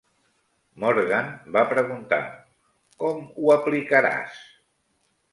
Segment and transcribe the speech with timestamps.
[0.83, 1.27] Morgan
[1.57, 2.19] va preguntar:
[3.03, 4.41] com ho aplicaràs?